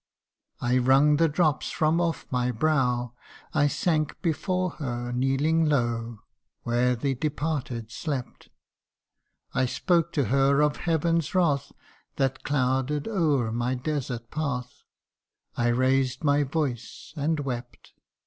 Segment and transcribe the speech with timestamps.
[0.71, 3.13] "I wrung the drops from off my brow;
[3.53, 6.21] I sank before her, kneeling low
[6.63, 8.49] Where the departed slept.
[9.53, 11.71] I spoke to her of heaven's wrath
[12.15, 14.81] That clouded o'er my desert path,
[15.55, 17.93] I raised my voice and wept